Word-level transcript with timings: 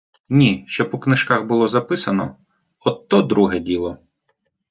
Ні, 0.29 0.63
щоб 0.67 0.89
у 0.93 0.99
книжках 0.99 1.45
було 1.45 1.67
записано, 1.67 2.35
от 2.79 3.07
то 3.07 3.21
друге 3.21 3.59
діло... 3.59 3.97